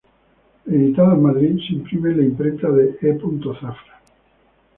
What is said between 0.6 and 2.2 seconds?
Editado en Madrid, se imprimía en